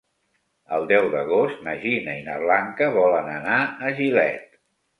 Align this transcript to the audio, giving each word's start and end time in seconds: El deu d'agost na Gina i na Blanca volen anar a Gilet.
El 0.77 0.87
deu 0.91 1.09
d'agost 1.15 1.61
na 1.67 1.75
Gina 1.85 2.17
i 2.21 2.25
na 2.31 2.39
Blanca 2.47 2.89
volen 2.99 3.31
anar 3.37 3.61
a 3.91 3.95
Gilet. 4.03 4.53